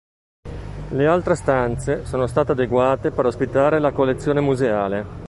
[0.89, 5.05] Le altre stanze sono state adeguate per ospitare la collezione museale.